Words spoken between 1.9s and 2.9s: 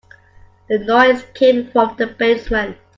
the basement.